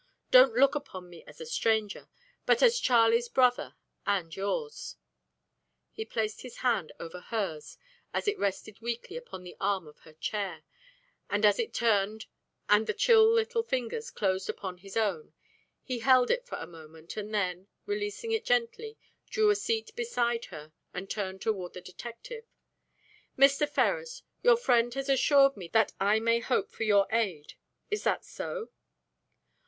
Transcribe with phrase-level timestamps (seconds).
[0.31, 2.07] Don't look upon me as a stranger,
[2.47, 4.95] but as Charlie's brother, and yours."
[5.91, 7.77] He placed his hand over hers
[8.11, 10.63] as it rested weakly upon the arm of her chair,
[11.29, 12.25] and as it turned
[12.67, 15.33] and the chill little fingers closed upon his own,
[15.83, 18.97] he held it for a moment and then, releasing it gently,
[19.29, 22.45] drew a seat beside her and turned toward the detective.
[23.37, 23.69] "Mr.
[23.69, 27.53] Ferrars, your friend has assured me that I may hope for your aid.
[27.91, 28.69] Is that so?"